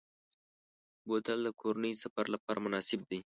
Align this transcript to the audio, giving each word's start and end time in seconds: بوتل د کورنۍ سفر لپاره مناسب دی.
بوتل 1.07 1.39
د 1.45 1.49
کورنۍ 1.61 1.93
سفر 2.03 2.25
لپاره 2.33 2.63
مناسب 2.65 2.99
دی. 3.09 3.19